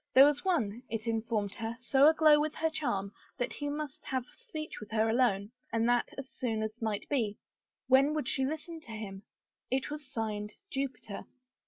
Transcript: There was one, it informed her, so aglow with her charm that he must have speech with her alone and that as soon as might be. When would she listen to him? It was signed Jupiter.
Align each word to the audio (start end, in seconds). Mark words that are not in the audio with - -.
There 0.15 0.25
was 0.25 0.43
one, 0.43 0.81
it 0.89 1.05
informed 1.05 1.53
her, 1.53 1.77
so 1.79 2.07
aglow 2.09 2.39
with 2.39 2.55
her 2.55 2.71
charm 2.71 3.13
that 3.37 3.53
he 3.53 3.69
must 3.69 4.03
have 4.05 4.25
speech 4.31 4.79
with 4.79 4.89
her 4.89 5.07
alone 5.07 5.51
and 5.71 5.87
that 5.87 6.11
as 6.17 6.27
soon 6.27 6.63
as 6.63 6.81
might 6.81 7.07
be. 7.07 7.37
When 7.85 8.15
would 8.15 8.27
she 8.27 8.43
listen 8.43 8.79
to 8.79 8.93
him? 8.93 9.21
It 9.69 9.91
was 9.91 10.11
signed 10.11 10.55
Jupiter. 10.71 11.27